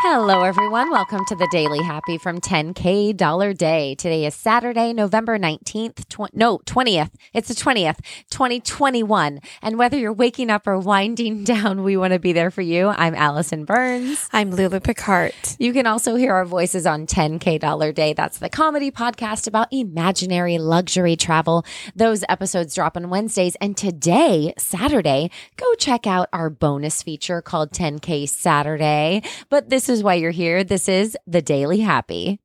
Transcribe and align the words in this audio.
Hello, 0.00 0.44
everyone. 0.44 0.92
Welcome 0.92 1.24
to 1.24 1.34
the 1.34 1.48
Daily 1.50 1.82
Happy 1.82 2.18
from 2.18 2.40
10K 2.40 3.16
Dollar 3.16 3.52
Day. 3.52 3.96
Today 3.96 4.26
is 4.26 4.34
Saturday, 4.36 4.92
November 4.92 5.40
19th. 5.40 6.06
Tw- 6.08 6.32
no, 6.32 6.58
20th. 6.58 7.10
It's 7.34 7.48
the 7.48 7.54
20th, 7.54 7.98
2021. 8.30 9.40
And 9.60 9.76
whether 9.76 9.98
you're 9.98 10.12
waking 10.12 10.50
up 10.50 10.68
or 10.68 10.78
winding 10.78 11.42
down, 11.44 11.82
we 11.82 11.96
want 11.96 12.12
to 12.12 12.20
be 12.20 12.32
there 12.32 12.52
for 12.52 12.62
you. 12.62 12.86
I'm 12.86 13.16
Allison 13.16 13.64
Burns. 13.64 14.28
I'm 14.32 14.52
Lulu 14.52 14.78
Picard. 14.78 15.34
You 15.58 15.72
can 15.72 15.88
also 15.88 16.14
hear 16.14 16.32
our 16.32 16.44
voices 16.44 16.86
on 16.86 17.08
10K 17.08 17.58
Dollar 17.58 17.90
Day. 17.90 18.12
That's 18.12 18.38
the 18.38 18.48
comedy 18.48 18.92
podcast 18.92 19.48
about 19.48 19.66
imaginary 19.72 20.58
luxury 20.58 21.16
travel. 21.16 21.66
Those 21.96 22.22
episodes 22.28 22.72
drop 22.72 22.96
on 22.96 23.10
Wednesdays. 23.10 23.56
And 23.56 23.76
today, 23.76 24.54
Saturday, 24.58 25.32
go 25.56 25.74
check 25.74 26.06
out 26.06 26.28
our 26.32 26.50
bonus 26.50 27.02
feature 27.02 27.42
called 27.42 27.72
10K 27.72 28.28
Saturday. 28.28 29.22
But 29.48 29.70
this 29.70 29.87
is 29.88 30.02
why 30.02 30.14
you're 30.14 30.30
here. 30.30 30.64
This 30.64 30.88
is 30.88 31.16
the 31.26 31.42
Daily 31.42 31.80
Happy. 31.80 32.40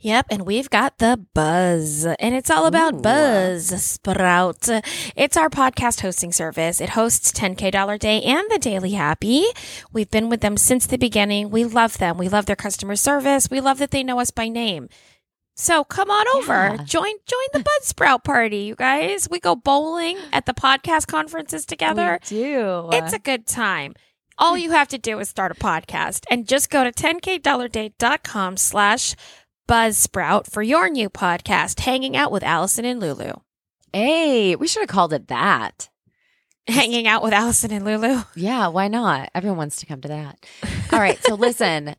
Yep, 0.00 0.26
and 0.30 0.46
we've 0.46 0.68
got 0.68 0.98
the 0.98 1.24
buzz, 1.34 2.04
and 2.04 2.34
it's 2.34 2.50
all 2.50 2.66
about 2.66 2.94
Ooh. 2.94 2.98
Buzzsprout. 2.98 4.82
It's 5.16 5.36
our 5.36 5.48
podcast 5.48 6.00
hosting 6.00 6.32
service. 6.32 6.80
It 6.80 6.90
hosts 6.90 7.32
10K 7.32 7.70
Dollar 7.70 7.98
Day 7.98 8.22
and 8.22 8.44
the 8.50 8.58
Daily 8.58 8.92
Happy. 8.92 9.44
We've 9.92 10.10
been 10.10 10.28
with 10.28 10.40
them 10.40 10.56
since 10.56 10.86
the 10.86 10.98
beginning. 10.98 11.50
We 11.50 11.64
love 11.64 11.98
them. 11.98 12.18
We 12.18 12.28
love 12.28 12.46
their 12.46 12.56
customer 12.56 12.96
service. 12.96 13.50
We 13.50 13.60
love 13.60 13.78
that 13.78 13.90
they 13.90 14.02
know 14.02 14.20
us 14.20 14.30
by 14.30 14.48
name. 14.48 14.88
So 15.54 15.84
come 15.84 16.10
on 16.10 16.26
over. 16.36 16.52
Yeah. 16.76 16.84
Join 16.84 17.12
join 17.26 17.46
the 17.52 17.60
Buzzsprout 17.60 18.24
party, 18.24 18.58
you 18.58 18.74
guys. 18.74 19.28
We 19.30 19.38
go 19.38 19.54
bowling 19.54 20.18
at 20.32 20.46
the 20.46 20.54
podcast 20.54 21.06
conferences 21.06 21.66
together. 21.66 22.18
We 22.30 22.36
do. 22.36 22.88
It's 22.92 23.12
a 23.12 23.18
good 23.18 23.46
time. 23.46 23.94
All 24.42 24.58
you 24.58 24.72
have 24.72 24.88
to 24.88 24.98
do 24.98 25.20
is 25.20 25.28
start 25.28 25.52
a 25.52 25.54
podcast 25.54 26.24
and 26.28 26.48
just 26.48 26.68
go 26.68 26.82
to 26.82 26.90
10kdollarday.com 26.90 28.56
slash 28.56 29.14
buzzsprout 29.68 30.50
for 30.50 30.62
your 30.62 30.90
new 30.90 31.08
podcast, 31.08 31.78
Hanging 31.78 32.16
Out 32.16 32.32
with 32.32 32.42
Allison 32.42 32.84
and 32.84 32.98
Lulu. 32.98 33.34
hey, 33.92 34.56
we 34.56 34.66
should 34.66 34.80
have 34.80 34.88
called 34.88 35.12
it 35.12 35.28
that. 35.28 35.90
Hanging 36.66 37.06
Out 37.06 37.22
with 37.22 37.32
Allison 37.32 37.70
and 37.70 37.84
Lulu. 37.84 38.22
Yeah, 38.34 38.66
why 38.66 38.88
not? 38.88 39.30
Everyone 39.32 39.58
wants 39.58 39.76
to 39.76 39.86
come 39.86 40.00
to 40.00 40.08
that. 40.08 40.44
All 40.92 40.98
right. 40.98 41.22
So 41.22 41.36
listen, 41.36 41.94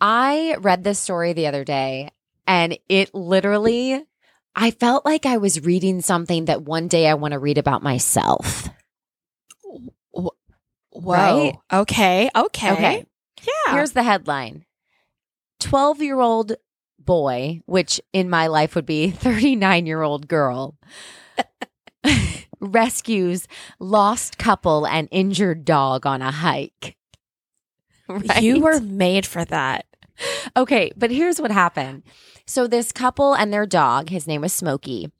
I 0.00 0.54
read 0.60 0.84
this 0.84 1.00
story 1.00 1.32
the 1.32 1.48
other 1.48 1.64
day 1.64 2.10
and 2.46 2.78
it 2.88 3.12
literally, 3.12 4.04
I 4.54 4.70
felt 4.70 5.04
like 5.04 5.26
I 5.26 5.38
was 5.38 5.64
reading 5.64 6.00
something 6.02 6.44
that 6.44 6.62
one 6.62 6.86
day 6.86 7.08
I 7.08 7.14
want 7.14 7.32
to 7.32 7.40
read 7.40 7.58
about 7.58 7.82
myself. 7.82 8.68
Whoa. 10.98 11.12
Right? 11.12 11.54
Okay. 11.72 12.28
Okay. 12.34 12.72
Okay. 12.72 13.04
Yeah. 13.42 13.74
Here's 13.74 13.92
the 13.92 14.02
headline 14.02 14.64
12 15.60 16.02
year 16.02 16.18
old 16.20 16.54
boy, 16.98 17.60
which 17.66 18.00
in 18.12 18.28
my 18.28 18.48
life 18.48 18.74
would 18.74 18.86
be 18.86 19.10
39 19.12 19.86
year 19.86 20.02
old 20.02 20.26
girl, 20.26 20.76
rescues 22.60 23.46
lost 23.78 24.38
couple 24.38 24.86
and 24.86 25.08
injured 25.12 25.64
dog 25.64 26.04
on 26.04 26.20
a 26.20 26.32
hike. 26.32 26.96
Right? 28.08 28.42
You 28.42 28.60
were 28.60 28.80
made 28.80 29.24
for 29.24 29.44
that. 29.44 29.86
Okay, 30.56 30.90
but 30.96 31.12
here's 31.12 31.40
what 31.40 31.52
happened. 31.52 32.02
So 32.44 32.66
this 32.66 32.90
couple 32.90 33.34
and 33.34 33.52
their 33.52 33.66
dog, 33.66 34.08
his 34.10 34.26
name 34.26 34.40
was 34.40 34.52
Smokey. 34.52 35.12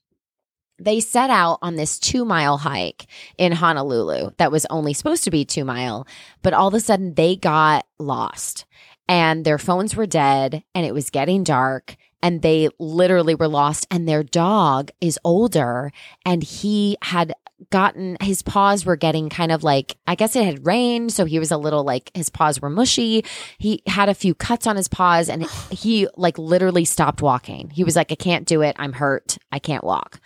They 0.78 1.00
set 1.00 1.30
out 1.30 1.58
on 1.62 1.76
this 1.76 1.98
two 1.98 2.24
mile 2.24 2.58
hike 2.58 3.06
in 3.36 3.52
Honolulu 3.52 4.30
that 4.38 4.52
was 4.52 4.66
only 4.70 4.94
supposed 4.94 5.24
to 5.24 5.30
be 5.30 5.44
two 5.44 5.64
mile, 5.64 6.06
but 6.42 6.52
all 6.52 6.68
of 6.68 6.74
a 6.74 6.80
sudden 6.80 7.14
they 7.14 7.36
got 7.36 7.86
lost 7.98 8.64
and 9.08 9.44
their 9.44 9.58
phones 9.58 9.96
were 9.96 10.06
dead 10.06 10.62
and 10.74 10.86
it 10.86 10.94
was 10.94 11.10
getting 11.10 11.42
dark 11.42 11.96
and 12.22 12.42
they 12.42 12.68
literally 12.78 13.34
were 13.34 13.48
lost 13.48 13.86
and 13.90 14.08
their 14.08 14.22
dog 14.22 14.90
is 15.00 15.18
older 15.24 15.92
and 16.24 16.42
he 16.42 16.96
had 17.02 17.32
gotten 17.70 18.16
his 18.20 18.40
paws 18.42 18.86
were 18.86 18.94
getting 18.94 19.28
kind 19.28 19.50
of 19.50 19.64
like 19.64 19.96
I 20.06 20.14
guess 20.14 20.36
it 20.36 20.44
had 20.44 20.64
rained 20.64 21.12
so 21.12 21.24
he 21.24 21.40
was 21.40 21.50
a 21.50 21.56
little 21.56 21.82
like 21.82 22.10
his 22.14 22.30
paws 22.30 22.60
were 22.60 22.70
mushy. 22.70 23.24
He 23.58 23.82
had 23.86 24.08
a 24.08 24.14
few 24.14 24.34
cuts 24.34 24.66
on 24.66 24.76
his 24.76 24.86
paws 24.86 25.28
and 25.28 25.44
he 25.70 26.06
like 26.16 26.38
literally 26.38 26.84
stopped 26.84 27.20
walking. 27.20 27.70
He 27.70 27.82
was 27.82 27.96
like 27.96 28.12
I 28.12 28.14
can't 28.14 28.46
do 28.46 28.62
it. 28.62 28.76
I'm 28.78 28.92
hurt. 28.92 29.38
I 29.50 29.58
can't 29.58 29.82
walk 29.82 30.20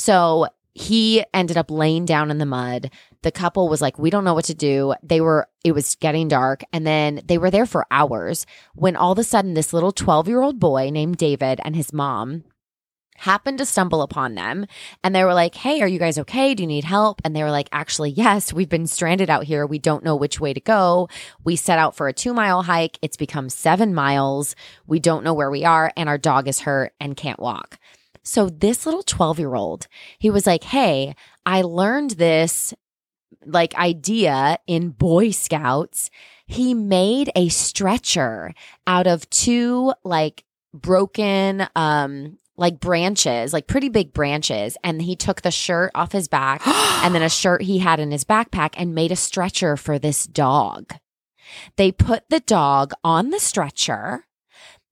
so 0.00 0.46
he 0.72 1.22
ended 1.34 1.58
up 1.58 1.70
laying 1.70 2.06
down 2.06 2.30
in 2.30 2.38
the 2.38 2.46
mud. 2.46 2.90
The 3.20 3.30
couple 3.30 3.68
was 3.68 3.82
like, 3.82 3.98
we 3.98 4.08
don't 4.08 4.24
know 4.24 4.32
what 4.32 4.46
to 4.46 4.54
do. 4.54 4.94
They 5.02 5.20
were, 5.20 5.46
it 5.62 5.72
was 5.72 5.94
getting 5.96 6.26
dark. 6.26 6.62
And 6.72 6.86
then 6.86 7.20
they 7.26 7.36
were 7.36 7.50
there 7.50 7.66
for 7.66 7.84
hours 7.90 8.46
when 8.74 8.96
all 8.96 9.12
of 9.12 9.18
a 9.18 9.24
sudden 9.24 9.52
this 9.52 9.74
little 9.74 9.92
12 9.92 10.26
year 10.26 10.40
old 10.40 10.58
boy 10.58 10.88
named 10.88 11.18
David 11.18 11.60
and 11.64 11.76
his 11.76 11.92
mom 11.92 12.44
happened 13.18 13.58
to 13.58 13.66
stumble 13.66 14.00
upon 14.00 14.36
them. 14.36 14.64
And 15.04 15.14
they 15.14 15.22
were 15.22 15.34
like, 15.34 15.54
hey, 15.54 15.82
are 15.82 15.88
you 15.88 15.98
guys 15.98 16.18
okay? 16.18 16.54
Do 16.54 16.62
you 16.62 16.66
need 16.66 16.84
help? 16.84 17.20
And 17.22 17.36
they 17.36 17.42
were 17.42 17.50
like, 17.50 17.68
actually, 17.70 18.12
yes, 18.12 18.50
we've 18.50 18.70
been 18.70 18.86
stranded 18.86 19.28
out 19.28 19.44
here. 19.44 19.66
We 19.66 19.78
don't 19.78 20.02
know 20.02 20.16
which 20.16 20.40
way 20.40 20.54
to 20.54 20.60
go. 20.60 21.10
We 21.44 21.56
set 21.56 21.78
out 21.78 21.94
for 21.94 22.08
a 22.08 22.14
two 22.14 22.32
mile 22.32 22.62
hike. 22.62 22.98
It's 23.02 23.18
become 23.18 23.50
seven 23.50 23.92
miles. 23.92 24.56
We 24.86 24.98
don't 24.98 25.24
know 25.24 25.34
where 25.34 25.50
we 25.50 25.66
are. 25.66 25.92
And 25.94 26.08
our 26.08 26.16
dog 26.16 26.48
is 26.48 26.60
hurt 26.60 26.94
and 26.98 27.14
can't 27.14 27.38
walk. 27.38 27.78
So 28.22 28.48
this 28.48 28.86
little 28.86 29.02
12 29.02 29.38
year 29.38 29.54
old, 29.54 29.86
he 30.18 30.30
was 30.30 30.46
like, 30.46 30.64
Hey, 30.64 31.14
I 31.46 31.62
learned 31.62 32.12
this 32.12 32.74
like 33.44 33.74
idea 33.76 34.58
in 34.66 34.90
Boy 34.90 35.30
Scouts. 35.30 36.10
He 36.46 36.74
made 36.74 37.30
a 37.34 37.48
stretcher 37.48 38.54
out 38.86 39.06
of 39.06 39.28
two 39.30 39.94
like 40.04 40.44
broken, 40.74 41.66
um, 41.74 42.38
like 42.56 42.78
branches, 42.78 43.52
like 43.52 43.66
pretty 43.66 43.88
big 43.88 44.12
branches. 44.12 44.76
And 44.84 45.00
he 45.00 45.16
took 45.16 45.42
the 45.42 45.50
shirt 45.50 45.90
off 45.94 46.12
his 46.12 46.28
back 46.28 46.66
and 46.66 47.14
then 47.14 47.22
a 47.22 47.30
shirt 47.30 47.62
he 47.62 47.78
had 47.78 48.00
in 48.00 48.10
his 48.10 48.24
backpack 48.24 48.74
and 48.76 48.94
made 48.94 49.12
a 49.12 49.16
stretcher 49.16 49.76
for 49.76 49.98
this 49.98 50.26
dog. 50.26 50.94
They 51.76 51.90
put 51.90 52.28
the 52.28 52.40
dog 52.40 52.92
on 53.02 53.30
the 53.30 53.40
stretcher. 53.40 54.26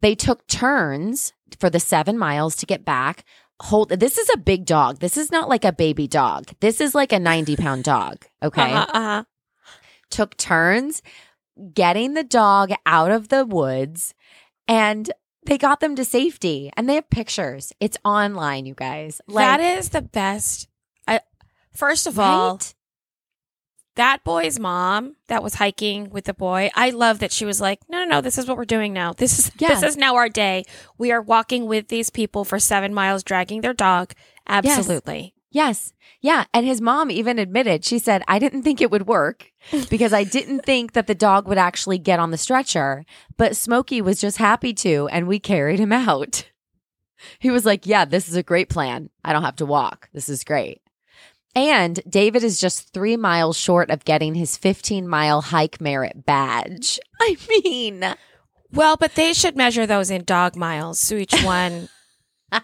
They 0.00 0.14
took 0.14 0.46
turns 0.46 1.32
for 1.58 1.70
the 1.70 1.80
seven 1.80 2.18
miles 2.18 2.56
to 2.56 2.66
get 2.66 2.84
back. 2.84 3.24
Hold, 3.62 3.90
this 3.90 4.18
is 4.18 4.30
a 4.32 4.38
big 4.38 4.64
dog. 4.64 5.00
This 5.00 5.16
is 5.16 5.32
not 5.32 5.48
like 5.48 5.64
a 5.64 5.72
baby 5.72 6.06
dog. 6.06 6.50
This 6.60 6.80
is 6.80 6.94
like 6.94 7.12
a 7.12 7.18
90 7.18 7.56
pound 7.56 7.84
dog. 7.84 8.24
Okay. 8.42 8.72
Uh-huh, 8.72 8.86
uh-huh. 8.92 9.24
Took 10.10 10.36
turns 10.36 11.02
getting 11.74 12.14
the 12.14 12.24
dog 12.24 12.70
out 12.86 13.10
of 13.10 13.28
the 13.28 13.44
woods 13.44 14.14
and 14.68 15.10
they 15.46 15.58
got 15.58 15.80
them 15.80 15.96
to 15.96 16.04
safety 16.04 16.70
and 16.76 16.88
they 16.88 16.94
have 16.94 17.10
pictures. 17.10 17.72
It's 17.80 17.96
online, 18.04 18.66
you 18.66 18.74
guys. 18.74 19.20
that 19.28 19.60
is 19.60 19.88
the 19.88 20.02
best. 20.02 20.68
I, 21.06 21.20
first 21.72 22.06
of 22.06 22.18
all, 22.18 22.52
right? 22.52 22.74
That 23.98 24.24
boy's 24.24 24.58
mom 24.58 25.14
that 25.26 25.42
was 25.42 25.54
hiking 25.54 26.08
with 26.10 26.24
the 26.24 26.34
boy 26.34 26.70
i 26.74 26.90
love 26.90 27.18
that 27.18 27.32
she 27.32 27.44
was 27.44 27.60
like 27.60 27.80
no 27.88 27.98
no 27.98 28.04
no 28.04 28.20
this 28.20 28.38
is 28.38 28.46
what 28.46 28.56
we're 28.56 28.64
doing 28.64 28.92
now 28.92 29.12
this 29.12 29.38
is 29.38 29.52
Yeah. 29.58 29.68
this 29.68 29.82
is 29.82 29.96
now 29.96 30.14
our 30.16 30.28
day 30.28 30.64
we 30.96 31.12
are 31.12 31.20
walking 31.20 31.66
with 31.66 31.88
these 31.88 32.08
people 32.08 32.44
for 32.44 32.58
seven 32.58 32.94
miles 32.94 33.22
dragging 33.22 33.60
their 33.60 33.74
dog 33.74 34.12
absolutely 34.46 35.34
Yes. 35.50 35.94
Yeah. 36.20 36.44
And 36.52 36.66
his 36.66 36.80
mom 36.80 37.10
even 37.10 37.38
admitted, 37.38 37.82
she 37.82 37.98
said, 37.98 38.22
I 38.28 38.38
didn't 38.38 38.64
think 38.64 38.80
it 38.82 38.90
would 38.90 39.06
work 39.06 39.50
because 39.90 40.12
I 40.12 40.22
didn't 40.22 40.60
think 40.60 40.92
that 40.92 41.06
the 41.06 41.14
dog 41.14 41.48
would 41.48 41.56
actually 41.56 41.96
get 41.98 42.20
on 42.20 42.30
the 42.30 42.36
stretcher, 42.36 43.04
but 43.38 43.56
Smokey 43.56 44.02
was 44.02 44.20
just 44.20 44.36
happy 44.36 44.74
to, 44.74 45.08
and 45.10 45.26
we 45.26 45.38
carried 45.38 45.80
him 45.80 45.92
out. 46.10 46.44
He 47.38 47.50
was 47.50 47.64
like, 47.64 47.86
Yeah, 47.86 48.04
this 48.04 48.28
is 48.28 48.36
a 48.36 48.42
great 48.42 48.68
plan. 48.68 49.08
I 49.24 49.32
don't 49.32 49.42
have 49.42 49.56
to 49.56 49.66
walk. 49.66 50.10
This 50.12 50.28
is 50.28 50.44
great. 50.44 50.82
And 51.58 52.00
David 52.08 52.44
is 52.44 52.60
just 52.60 52.92
three 52.92 53.16
miles 53.16 53.56
short 53.56 53.90
of 53.90 54.04
getting 54.04 54.34
his 54.36 54.56
15 54.56 55.08
mile 55.08 55.40
hike 55.40 55.80
merit 55.80 56.24
badge. 56.24 57.00
I 57.20 57.36
mean, 57.48 58.14
well 58.72 58.96
but 58.96 59.14
they 59.16 59.32
should 59.32 59.56
measure 59.56 59.86
those 59.86 60.10
in 60.10 60.22
dog 60.24 60.54
miles 60.54 61.00
so 61.00 61.16
each 61.16 61.34
one 61.42 61.88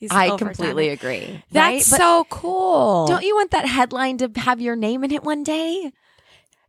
is 0.00 0.10
I 0.10 0.36
completely 0.36 0.86
time. 0.86 0.94
agree. 0.94 1.44
that's 1.50 1.90
right? 1.90 1.98
But 1.98 1.98
so 1.98 2.26
cool 2.30 3.06
don't 3.08 3.24
you 3.24 3.34
want 3.34 3.50
that 3.50 3.66
headline 3.66 4.16
to 4.18 4.30
have 4.36 4.60
your 4.60 4.76
name 4.76 5.04
in 5.04 5.10
it 5.12 5.22
one 5.24 5.42
day? 5.42 5.92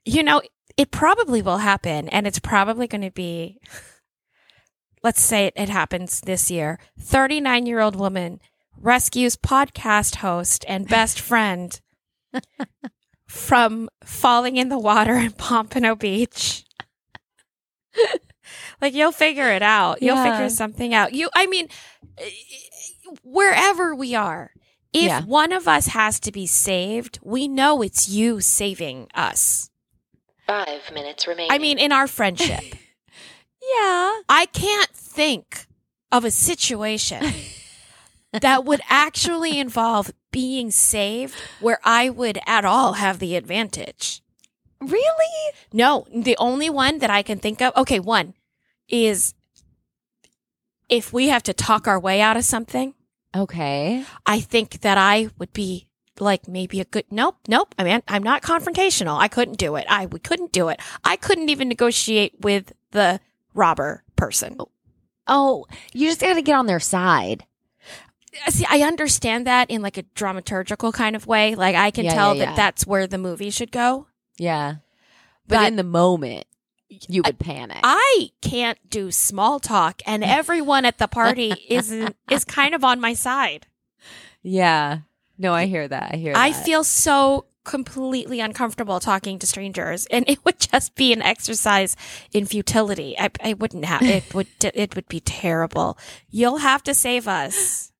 you 0.03 0.23
know 0.23 0.41
it 0.77 0.91
probably 0.91 1.41
will 1.41 1.59
happen 1.59 2.09
and 2.09 2.25
it's 2.25 2.39
probably 2.39 2.87
going 2.87 3.01
to 3.03 3.11
be 3.11 3.59
let's 5.03 5.21
say 5.21 5.45
it, 5.45 5.53
it 5.55 5.69
happens 5.69 6.21
this 6.21 6.49
year 6.49 6.79
39 6.99 7.65
year 7.65 7.79
old 7.79 7.95
woman 7.95 8.39
rescues 8.81 9.35
podcast 9.35 10.15
host 10.17 10.65
and 10.67 10.87
best 10.87 11.19
friend 11.29 11.79
from 13.27 13.89
falling 14.03 14.57
in 14.57 14.69
the 14.69 14.79
water 14.79 15.15
in 15.15 15.31
pompano 15.31 15.95
beach 15.95 16.63
like 18.81 18.93
you'll 18.93 19.11
figure 19.11 19.51
it 19.51 19.61
out 19.61 20.01
you'll 20.01 20.15
Yeah. 20.15 20.31
figure 20.31 20.49
something 20.49 20.93
out 20.93 21.13
you 21.13 21.29
i 21.35 21.45
mean 21.47 21.67
wherever 23.23 23.93
we 23.95 24.15
are 24.15 24.51
if 24.93 25.03
Yeah. 25.03 25.21
one 25.23 25.51
of 25.51 25.67
us 25.67 25.87
has 25.87 26.19
to 26.21 26.31
be 26.31 26.47
saved 26.47 27.19
we 27.21 27.47
know 27.47 27.81
it's 27.81 28.09
you 28.09 28.41
saving 28.41 29.07
us 29.13 29.69
Five 30.47 30.91
minutes 30.91 31.27
remaining. 31.27 31.51
I 31.51 31.59
mean, 31.59 31.77
in 31.77 31.91
our 31.91 32.07
friendship, 32.07 32.61
Yeah. 33.61 34.19
I 34.27 34.47
can't 34.51 34.89
think 34.89 35.67
of 36.11 36.25
a 36.25 36.31
situation 36.31 37.21
that 38.31 38.65
would 38.65 38.81
actually 38.89 39.59
involve 39.59 40.11
being 40.31 40.71
saved 40.71 41.35
where 41.59 41.79
I 41.83 42.09
would 42.09 42.39
at 42.45 42.65
all 42.65 42.93
have 42.93 43.19
the 43.19 43.35
advantage. 43.35 44.21
Really? 44.81 45.53
No, 45.73 46.05
the 46.13 46.37
only 46.37 46.69
one 46.69 46.99
that 46.99 47.09
I 47.09 47.21
can 47.21 47.39
think 47.39 47.61
of, 47.61 47.75
okay, 47.75 47.99
one 47.99 48.33
is 48.87 49.33
if 50.87 51.11
we 51.11 51.27
have 51.27 51.43
to 51.43 51.53
talk 51.53 51.87
our 51.87 51.99
way 51.99 52.21
out 52.21 52.37
of 52.37 52.45
something, 52.45 52.93
Okay. 53.35 54.03
I 54.25 54.39
think 54.39 54.81
that 54.81 54.97
I 54.97 55.29
would 55.37 55.53
be 55.53 55.87
like 56.19 56.47
maybe 56.47 56.81
a 56.81 56.85
good 56.85 57.05
nope, 57.11 57.37
nope. 57.47 57.75
I 57.77 57.83
mean, 57.83 58.01
I'm 58.07 58.23
not 58.23 58.41
confrontational. 58.41 59.19
I 59.19 59.27
couldn't 59.27 59.57
do 59.57 59.75
it. 59.75 59.85
I 59.89 60.07
we 60.07 60.19
couldn't 60.19 60.51
do 60.51 60.69
it. 60.69 60.79
I 61.03 61.15
couldn't 61.15 61.49
even 61.49 61.69
negotiate 61.69 62.33
with 62.41 62.73
the 62.91 63.19
robber 63.53 64.03
person. 64.15 64.57
Oh, 65.27 65.65
you 65.93 66.07
just 66.07 66.21
got 66.21 66.33
to 66.33 66.41
get 66.41 66.55
on 66.55 66.65
their 66.65 66.79
side. 66.79 67.45
See, 68.49 68.65
I 68.69 68.81
understand 68.81 69.47
that 69.47 69.69
in 69.71 69.81
like 69.81 69.97
a 69.97 70.03
dramaturgical 70.03 70.93
kind 70.93 71.15
of 71.15 71.25
way. 71.27 71.55
Like 71.55 71.75
I 71.75 71.91
can 71.91 72.05
Yeah, 72.05 72.13
tell 72.13 72.35
yeah, 72.35 72.45
that 72.45 72.51
yeah. 72.51 72.55
that's 72.55 72.85
where 72.85 73.07
the 73.07 73.17
movie 73.17 73.49
should 73.49 73.71
go. 73.71 74.07
Yeah. 74.37 74.75
But, 75.47 75.57
But- 75.57 75.67
in 75.67 75.75
the 75.77 75.83
moment, 75.83 76.45
you 77.07 77.21
would 77.25 77.39
panic. 77.39 77.79
I 77.83 78.31
can't 78.41 78.77
do 78.89 79.11
small 79.11 79.59
talk, 79.59 80.01
and 80.05 80.23
everyone 80.39 80.85
at 80.85 80.97
the 80.97 81.07
party 81.07 81.51
is 81.69 81.91
is 82.29 82.45
kind 82.45 82.73
of 82.75 82.83
on 82.83 82.99
my 82.99 83.13
side. 83.13 83.67
yeah. 84.41 84.99
No, 85.41 85.53
I 85.53 85.67
hear 85.67 85.87
that. 85.87 86.09
I 86.13 86.17
hear 86.17 86.33
that. 86.33 86.39
I 86.41 86.51
that. 86.51 86.65
feel 86.65 86.83
so 86.83 87.45
completely 87.63 88.41
uncomfortable 88.41 88.99
talking 88.99 89.39
to 89.39 89.47
strangers, 89.47 90.05
and 90.07 90.27
it 90.27 90.43
would 90.43 90.59
just 90.59 90.95
be 90.95 91.13
an 91.13 91.21
exercise 91.21 91.95
in 92.33 92.45
futility. 92.45 93.15
I, 93.17 93.29
I 93.41 93.53
wouldn't 93.53 93.85
have 93.85 94.01
it. 94.01 94.33
Would 94.33 94.47
it 94.61 94.95
would 94.95 95.07
be 95.07 95.21
terrible. 95.21 95.97
You'll 96.29 96.57
have 96.57 96.83
to 96.83 96.93
save 96.93 97.25
us. 97.27 97.91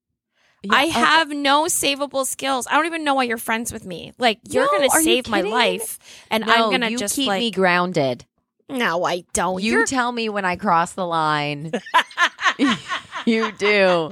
Yeah, 0.64 0.74
I 0.76 0.84
okay. 0.84 0.92
have 0.92 1.30
no 1.30 1.64
savable 1.66 2.26
skills. 2.26 2.68
I 2.70 2.74
don't 2.76 2.86
even 2.86 3.04
know 3.04 3.14
why 3.16 3.24
you're 3.24 3.38
friends 3.38 3.72
with 3.72 3.86
me. 3.86 4.12
Like 4.18 4.40
you're 4.50 4.66
No, 4.72 4.78
gonna 4.88 4.90
save 5.04 5.28
my 5.30 5.42
life, 5.42 5.98
and 6.30 6.46
No, 6.46 6.54
I'm 6.54 6.72
gonna 6.72 6.96
just 6.98 7.16
keep 7.16 7.28
like 7.28 7.40
me 7.40 7.52
grounded. 7.52 8.26
no, 8.70 9.06
I 9.06 9.24
don't. 9.34 9.64
You 9.64 9.72
You're 9.72 9.86
tell 9.86 10.12
me 10.12 10.28
when 10.30 10.46
I 10.46 10.56
cross 10.58 10.94
the 10.94 11.06
line. 11.06 11.72
you 13.26 13.52
do. 13.54 14.10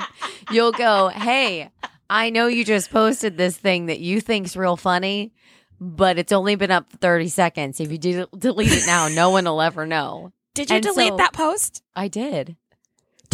You'll 0.52 0.72
go, 0.72 1.10
hey, 1.10 1.70
I 2.10 2.30
know 2.30 2.48
you 2.48 2.64
just 2.64 2.90
posted 2.92 3.38
this 3.38 3.58
thing 3.58 3.88
that 3.88 4.00
you 4.00 4.22
think's 4.22 4.56
real 4.56 4.78
funny, 4.78 5.34
but 5.82 6.18
it's 6.18 6.32
only 6.32 6.56
been 6.56 6.72
up 6.72 6.90
for 6.90 6.98
30 6.98 7.28
seconds. 7.28 7.80
If 7.82 7.92
you 7.92 7.98
de- 7.98 8.28
delete 8.38 8.72
it 8.72 8.86
now, 8.88 9.10
no 9.10 9.30
one 9.32 9.44
will 9.46 9.62
ever 9.62 9.86
know. 9.86 10.32
Did 10.54 10.70
you 10.70 10.78
and 10.78 10.84
delete 10.86 11.10
so- 11.10 11.18
that 11.18 11.34
post? 11.34 11.84
I 11.96 12.08
did. 12.08 12.56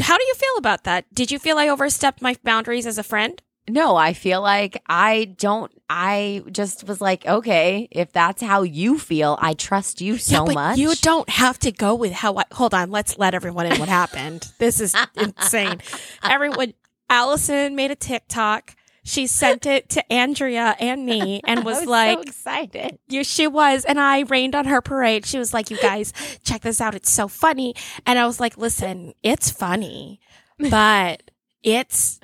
How 0.03 0.17
do 0.17 0.23
you 0.25 0.33
feel 0.35 0.57
about 0.57 0.83
that? 0.83 1.05
Did 1.13 1.31
you 1.31 1.39
feel 1.39 1.57
I 1.57 1.69
overstepped 1.69 2.21
my 2.21 2.35
boundaries 2.43 2.85
as 2.85 2.97
a 2.97 3.03
friend? 3.03 3.41
No, 3.69 3.95
I 3.95 4.11
feel 4.11 4.41
like 4.41 4.81
I 4.87 5.33
don't. 5.37 5.71
I 5.89 6.43
just 6.51 6.85
was 6.85 6.99
like, 6.99 7.25
okay, 7.25 7.87
if 7.89 8.11
that's 8.11 8.41
how 8.41 8.63
you 8.63 8.99
feel, 8.99 9.37
I 9.41 9.53
trust 9.53 10.01
you 10.01 10.17
so 10.17 10.45
but 10.45 10.55
much. 10.55 10.77
You 10.77 10.95
don't 10.95 11.29
have 11.29 11.57
to 11.59 11.71
go 11.71 11.95
with 11.95 12.11
how 12.11 12.35
I 12.35 12.43
hold 12.51 12.73
on, 12.73 12.91
let's 12.91 13.17
let 13.17 13.33
everyone 13.33 13.67
in 13.67 13.79
what 13.79 13.87
happened. 13.87 14.51
This 14.59 14.81
is 14.81 14.93
insane. 15.15 15.81
Everyone 16.21 16.73
Allison 17.09 17.75
made 17.75 17.91
a 17.91 17.95
TikTok. 17.95 18.75
She 19.03 19.27
sent 19.27 19.65
it 19.65 19.89
to 19.89 20.13
Andrea 20.13 20.75
and 20.79 21.05
me 21.05 21.41
and 21.45 21.63
was, 21.65 21.79
was 21.79 21.87
like, 21.87 22.17
so 22.17 22.21
excited. 22.21 22.99
you, 23.09 23.23
she 23.23 23.47
was, 23.47 23.85
and 23.85 23.99
I 23.99 24.21
rained 24.21 24.55
on 24.55 24.65
her 24.65 24.81
parade. 24.81 25.25
She 25.25 25.37
was 25.37 25.53
like, 25.53 25.69
you 25.69 25.77
guys, 25.77 26.13
check 26.43 26.61
this 26.61 26.79
out. 26.79 26.95
It's 26.95 27.11
so 27.11 27.27
funny. 27.27 27.75
And 28.05 28.17
I 28.17 28.25
was 28.25 28.39
like, 28.39 28.57
listen, 28.57 29.13
it's 29.21 29.49
funny, 29.49 30.19
but 30.57 31.31
it's 31.63 32.19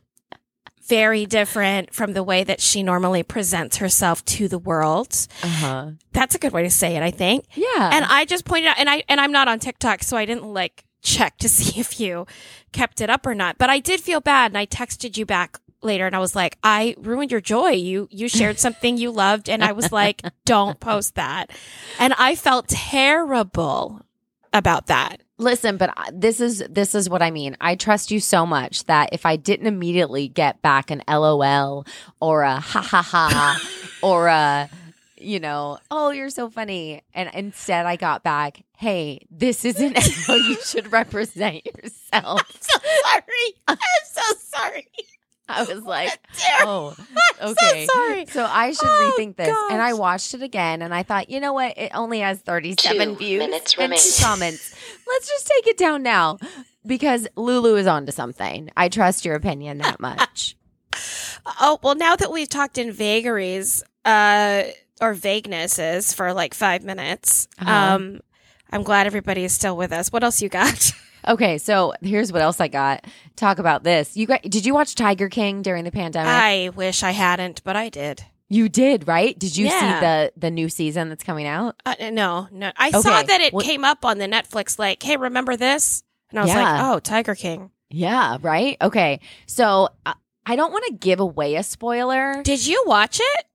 very 0.88 1.26
different 1.26 1.94
from 1.94 2.14
the 2.14 2.24
way 2.24 2.44
that 2.44 2.60
she 2.60 2.82
normally 2.82 3.22
presents 3.24 3.78
herself 3.78 4.26
to 4.26 4.48
the 4.48 4.58
world. 4.58 5.16
Uh 5.44 5.48
huh. 5.48 5.92
That's 6.14 6.34
a 6.36 6.40
good 6.40 6.52
way 6.52 6.64
to 6.64 6.70
say 6.70 6.96
it, 6.96 7.04
I 7.04 7.12
think. 7.12 7.46
Yeah. 7.54 7.92
And 7.94 8.04
I 8.06 8.26
just 8.26 8.44
pointed 8.44 8.70
out, 8.70 8.80
and 8.80 8.90
I 8.90 9.04
and 9.08 9.22
I'm 9.22 9.32
not 9.32 9.48
on 9.48 9.60
TikTok, 9.60 10.04
so 10.04 10.18
I 10.18 10.26
didn't 10.26 10.46
like 10.46 10.84
check 11.02 11.38
to 11.38 11.50
see 11.58 11.80
if 11.80 12.00
you 12.00 12.26
kept 12.74 13.02
it 13.02 13.10
up 13.10 13.26
or 13.26 13.36
not. 13.36 13.58
But 13.58 13.70
I 13.70 13.80
did 13.80 14.02
feel 14.02 14.20
bad, 14.20 14.52
and 14.52 14.58
I 14.58 14.66
texted 14.66 15.16
you 15.16 15.26
back 15.26 15.60
later, 15.82 16.06
and 16.06 16.16
I 16.16 16.20
was 16.20 16.36
like, 16.36 16.58
I 16.64 16.96
ruined 17.00 17.32
your 17.32 17.42
joy. 17.42 17.72
You 17.72 18.08
you 18.12 18.28
shared 18.28 18.60
something 18.66 18.98
you 18.98 19.12
loved, 19.12 19.50
and 19.50 19.64
I 19.64 19.72
was 19.72 19.92
like, 19.92 20.22
don't 20.46 20.80
post 20.80 21.16
that, 21.16 21.52
and 22.00 22.14
I 22.18 22.36
felt 22.36 22.68
terrible 22.68 24.02
about 24.54 24.88
that. 24.88 25.22
Listen, 25.38 25.78
but 25.78 25.94
this 26.12 26.42
is 26.42 26.64
this 26.70 26.94
is 26.94 27.10
what 27.10 27.22
I 27.22 27.32
mean. 27.32 27.56
I 27.62 27.76
trust 27.76 28.12
you 28.12 28.20
so 28.20 28.46
much 28.46 28.84
that 28.86 29.10
if 29.14 29.26
I 29.26 29.38
didn't 29.38 29.68
immediately 29.68 30.28
get 30.28 30.62
back 30.62 30.92
an 30.92 31.02
LOL 31.08 31.86
or 32.20 32.42
a 32.42 32.60
ha 32.60 32.82
ha 32.82 33.02
ha 33.02 33.60
or 34.04 34.28
a 34.28 34.70
you 35.22 35.40
know, 35.40 35.78
oh 35.92 36.12
you're 36.12 36.30
so 36.30 36.50
funny, 36.50 37.04
and 37.14 37.30
instead 37.34 37.86
I 37.86 37.96
got 37.96 38.24
back, 38.24 38.64
hey, 38.78 39.20
this 39.30 39.66
isn't 39.66 39.98
how 40.28 40.36
you 40.36 40.58
should 40.64 40.92
represent 40.92 41.66
yourself. 41.66 42.42
sorry. 42.62 43.24
I'm 43.68 43.78
so 44.06 44.22
sorry. 44.22 44.39
I 45.60 45.74
was 45.74 45.84
like, 45.84 46.20
oh, 46.62 46.96
okay. 47.42 47.86
so 47.86 47.94
sorry. 47.94 48.26
So 48.28 48.46
I 48.46 48.72
should 48.72 48.86
Oh, 48.88 49.14
rethink 49.18 49.36
this. 49.36 49.56
And 49.72 49.82
I 49.82 49.94
watched 49.94 50.34
it 50.34 50.42
again 50.42 50.82
and 50.82 50.94
I 50.94 51.04
thought, 51.04 51.30
you 51.30 51.40
know 51.40 51.54
what? 51.54 51.78
It 51.78 51.92
only 51.94 52.20
has 52.20 52.40
37 52.40 53.08
Two 53.10 53.16
views 53.16 53.40
minutes 53.40 53.74
and 53.74 53.78
two 53.78 53.82
remaining. 53.82 54.12
comments. 54.22 54.74
Let's 55.08 55.28
just 55.28 55.48
take 55.48 55.68
it 55.68 55.78
down 55.78 56.04
now 56.04 56.38
because 56.86 57.28
Lulu 57.36 57.76
is 57.76 57.88
onto 57.88 58.12
something. 58.12 58.70
I 58.78 58.90
trust 58.90 59.26
your 59.26 59.36
opinion 59.36 59.80
that 59.80 60.00
much. 60.10 60.56
Oh, 61.60 61.80
well, 61.84 61.96
now 61.96 62.16
that 62.16 62.32
we've 62.32 62.50
talked 62.50 62.78
in 62.78 62.92
vagaries, 62.92 63.84
uh, 64.06 64.64
or 65.02 65.16
vaguenesses 65.16 66.14
for 66.14 66.34
like 66.34 66.54
five 66.54 66.84
minutes, 66.84 67.48
Uh-huh. 67.60 67.72
um, 67.96 68.20
I'm 68.72 68.84
glad 68.84 69.08
everybody 69.08 69.44
is 69.46 69.54
still 69.54 69.76
with 69.78 69.92
us. 69.92 70.12
What 70.12 70.24
else 70.24 70.42
you 70.42 70.50
got? 70.50 70.92
okay, 71.28 71.58
so 71.58 71.94
here's 72.02 72.32
what 72.32 72.42
else 72.42 72.60
I 72.62 72.68
got. 72.68 73.06
Talk 73.36 73.60
about 73.60 73.84
this. 73.84 74.16
You 74.18 74.28
got 74.28 74.42
did 74.44 74.66
you 74.66 74.74
watch 74.74 74.96
Tiger 74.96 75.30
King 75.30 75.62
during 75.62 75.84
the 75.84 75.92
pandemic? 75.92 76.30
I 76.32 76.70
wish 76.76 77.04
I 77.04 77.12
hadn't, 77.12 77.64
but 77.64 77.76
I 77.76 77.90
did. 77.90 78.24
you 78.52 78.68
did, 78.68 79.08
right? 79.08 79.38
Did 79.38 79.56
you 79.56 79.68
Yeah. 79.68 79.80
see 80.00 80.06
the 80.06 80.32
the 80.38 80.52
new 80.52 80.70
season 80.70 81.10
that's 81.10 81.24
coming 81.24 81.46
out? 81.48 81.76
Uh, 81.86 81.96
no, 82.12 82.48
no. 82.52 82.72
I 82.78 82.92
saw 82.92 83.22
that 83.22 83.42
it 83.42 83.54
well- 83.54 83.66
came 83.66 83.84
up 83.86 84.04
on 84.06 84.18
the 84.18 84.28
Netflix, 84.28 84.80
like, 84.80 85.02
hey, 85.04 85.18
remember 85.18 85.56
this? 85.56 86.04
And 86.32 86.40
I 86.40 86.42
was 86.44 86.52
Yeah. 86.52 86.64
like, 86.64 86.82
oh, 86.96 87.00
Tiger 87.00 87.36
King. 87.36 87.72
Yeah, 87.92 88.38
right? 88.42 88.78
Okay. 88.82 89.20
So 89.48 89.90
uh, 90.06 90.14
I 90.46 90.56
don't 90.56 90.72
want 90.72 90.86
to 90.88 90.94
give 90.94 91.20
away 91.20 91.56
a 91.56 91.64
spoiler. 91.64 92.42
Did 92.44 92.66
you 92.66 92.84
watch 92.88 93.20
it? 93.20 93.46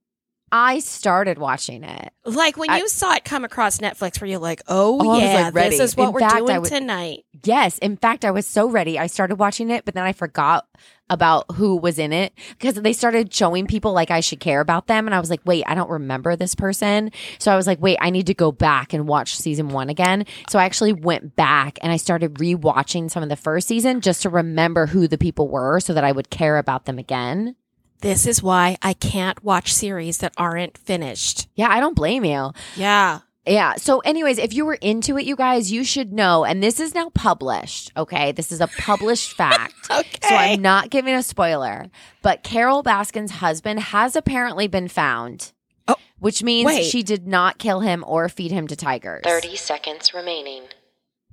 I 0.53 0.79
started 0.79 1.39
watching 1.39 1.83
it. 1.83 2.13
Like 2.25 2.57
when 2.57 2.71
I- 2.71 2.79
you 2.79 2.89
saw 2.89 3.15
it 3.15 3.25
come 3.25 3.45
across 3.45 3.79
Netflix, 3.79 4.21
were 4.21 4.27
you 4.29 4.39
like, 4.39 4.63
oh, 4.69 5.01
Oh, 5.03 5.19
yeah, 5.19 5.51
like, 5.53 5.55
this 5.55 5.81
is 5.81 5.97
what 5.97 6.09
In 6.09 6.13
we're 6.13 6.21
fact, 6.21 6.47
doing 6.47 6.63
tonight? 6.65 7.25
Yes. 7.45 7.79
In 7.79 7.97
fact, 7.97 8.25
I 8.25 8.31
was 8.31 8.47
so 8.47 8.69
ready. 8.69 8.99
I 8.99 9.07
started 9.07 9.37
watching 9.37 9.71
it, 9.71 9.85
but 9.85 9.95
then 9.95 10.05
I 10.05 10.13
forgot 10.13 10.67
about 11.11 11.45
who 11.57 11.77
was 11.77 11.99
in 11.99 12.13
it 12.13 12.33
because 12.51 12.75
they 12.75 12.93
started 12.93 13.33
showing 13.33 13.67
people 13.67 13.93
like 13.93 14.11
I 14.11 14.21
should 14.21 14.41
care 14.41 14.61
about 14.61 14.87
them. 14.87 15.07
And 15.07 15.15
I 15.15 15.21
was 15.21 15.29
like, 15.29 15.41
wait, 15.45 15.65
I 15.67 15.75
don't 15.75 15.91
remember 15.91 16.35
this 16.35 16.55
person. 16.55 17.11
So 17.39 17.53
I 17.53 17.57
was 17.57 17.67
like, 17.67 17.81
wait, 17.81 17.99
I 18.01 18.11
need 18.11 18.27
to 18.29 18.35
go 18.35 18.51
back 18.51 18.93
and 18.93 19.07
watch 19.07 19.37
season 19.37 19.69
one 19.69 19.91
again. 19.91 20.25
So 20.49 20.59
I 20.59 20.65
actually 20.65 20.95
went 20.95 21.37
back 21.37 21.79
and 21.83 21.93
I 21.93 21.97
started 21.97 22.35
rewatching 22.35 23.11
some 23.11 23.23
of 23.23 23.29
the 23.29 23.37
first 23.37 23.69
season 23.69 24.01
just 24.01 24.23
to 24.23 24.31
remember 24.31 24.87
who 24.87 25.07
the 25.07 25.19
people 25.19 25.49
were 25.49 25.81
so 25.81 25.93
that 25.93 26.05
I 26.05 26.13
would 26.13 26.31
care 26.31 26.57
about 26.57 26.87
them 26.87 26.99
again. 26.99 27.57
This 28.01 28.27
is 28.27 28.43
why 28.43 28.77
I 28.83 28.93
can't 28.93 29.43
watch 29.43 29.73
series 29.73 30.19
that 30.19 30.35
aren't 30.37 30.77
finished. 30.77 31.49
Yeah, 31.55 31.69
I 31.71 31.81
don't 31.81 31.97
blame 31.97 32.25
you. 32.25 32.53
Yeah. 32.77 33.21
Yeah. 33.47 33.75
So, 33.77 33.99
anyways, 34.01 34.39
if 34.39 34.55
you 34.55 34.65
were 34.65 34.75
into 34.75 35.19
it, 35.19 35.27
you 35.27 35.37
guys, 35.37 35.71
you 35.71 35.85
should 35.85 36.13
know. 36.13 36.45
And 36.45 36.63
this 36.63 36.81
is 36.81 36.95
now 36.95 37.11
published. 37.11 37.93
Okay. 37.97 38.33
This 38.33 38.51
is 38.51 38.61
a 38.61 38.67
published 38.67 39.33
fact. 39.37 39.75
Okay. 39.91 40.19
So, 40.23 40.35
I'm 40.35 40.63
not 40.63 40.91
giving 40.91 41.15
a 41.15 41.23
spoiler, 41.23 41.87
but 42.23 42.43
Carole 42.43 42.83
Baskin's 42.83 43.33
husband 43.33 43.81
has 43.81 44.17
apparently 44.17 44.67
been 44.67 44.89
found. 44.89 45.53
Oh, 45.87 45.97
which 46.19 46.43
means 46.43 46.67
wait. 46.67 46.85
she 46.85 47.03
did 47.03 47.27
not 47.27 47.59
kill 47.59 47.81
him 47.81 48.05
or 48.07 48.29
feed 48.29 48.51
him 48.51 48.67
to 48.69 48.77
tigers. 48.77 49.23
30 49.25 49.57
seconds 49.57 50.15
remaining. 50.15 50.63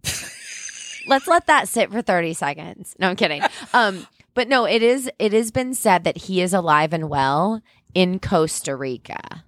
Let's 1.08 1.28
let 1.28 1.48
that 1.48 1.70
sit 1.70 1.92
for 1.92 2.02
30 2.02 2.34
seconds. 2.34 2.96
No, 3.00 3.10
I'm 3.10 3.16
kidding. 3.16 3.42
Um, 3.74 4.06
but 4.34 4.48
no, 4.50 4.66
it 4.66 4.84
is 4.84 5.10
it 5.20 5.34
has 5.34 5.52
been 5.52 5.74
said 5.74 6.04
that 6.04 6.18
he 6.18 6.42
is 6.42 6.54
alive 6.54 6.94
and 6.94 7.10
well 7.10 7.62
in 7.94 8.20
Costa 8.20 8.76
Rica. 8.76 9.44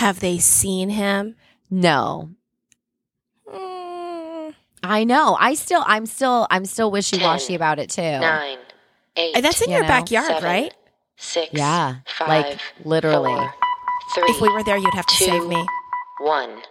Have 0.00 0.20
they 0.20 0.38
seen 0.38 0.88
him? 0.88 1.36
No. 1.70 2.30
Mm, 3.46 4.54
I 4.82 5.04
know. 5.04 5.36
I 5.38 5.52
still 5.52 5.84
I'm 5.86 6.06
still 6.06 6.46
I'm 6.50 6.64
still 6.64 6.90
wishy-washy 6.90 7.54
about 7.54 7.78
it 7.78 7.90
too. 7.90 8.00
Nine, 8.00 8.56
eight, 9.16 9.42
that's 9.42 9.60
in 9.60 9.68
You 9.68 9.74
your 9.76 9.82
know, 9.82 9.88
backyard, 9.88 10.26
seven, 10.28 10.44
right? 10.44 10.74
six, 11.18 11.50
Yeah, 11.52 11.96
five, 12.16 12.28
like 12.28 12.58
literally. 12.82 13.30
four, 13.30 13.54
three, 14.14 14.24
If 14.30 14.40
we 14.40 14.48
were 14.48 14.64
there, 14.64 14.78
you'd 14.78 14.94
have 14.94 15.04
to 15.04 15.14
two, 15.16 15.24
save 15.26 15.46
me. 15.46 15.62
one. 16.20 16.62